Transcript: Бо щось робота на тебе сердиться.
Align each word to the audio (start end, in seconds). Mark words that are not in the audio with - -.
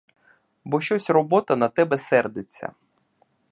Бо 0.63 0.81
щось 0.81 1.09
робота 1.09 1.55
на 1.55 1.67
тебе 1.67 1.97
сердиться. 1.97 2.73